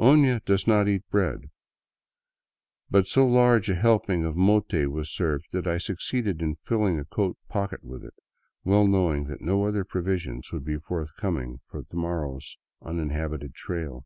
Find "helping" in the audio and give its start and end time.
3.76-4.24